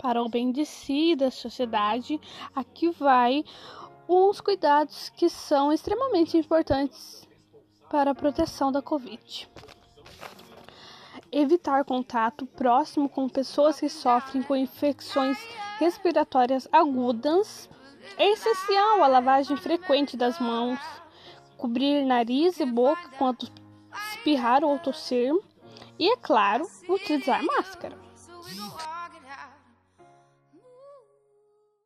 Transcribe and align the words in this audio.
para 0.00 0.22
o 0.22 0.28
bem 0.28 0.50
de 0.50 0.64
si 0.64 1.12
e 1.12 1.16
da 1.16 1.30
sociedade, 1.30 2.20
aqui 2.54 2.90
vai 2.90 3.44
uns 4.08 4.40
cuidados 4.40 5.10
que 5.10 5.28
são 5.28 5.72
extremamente 5.72 6.36
importantes 6.36 7.28
para 7.88 8.10
a 8.10 8.14
proteção 8.14 8.72
da 8.72 8.82
Covid. 8.82 9.48
Evitar 11.30 11.84
contato 11.84 12.44
próximo 12.44 13.08
com 13.08 13.28
pessoas 13.28 13.78
que 13.78 13.88
sofrem 13.88 14.42
com 14.42 14.56
infecções 14.56 15.38
respiratórias 15.78 16.66
agudas. 16.72 17.68
É 18.16 18.32
essencial 18.32 19.04
a 19.04 19.06
lavagem 19.06 19.56
frequente 19.56 20.16
das 20.16 20.40
mãos, 20.40 20.80
cobrir 21.56 22.04
nariz 22.04 22.58
e 22.58 22.66
boca 22.66 23.08
quando 23.16 23.48
espirrar 24.12 24.64
ou 24.64 24.78
tossir 24.78 25.32
e, 25.98 26.12
é 26.12 26.16
claro, 26.16 26.66
utilizar 26.88 27.44
máscara. 27.44 28.09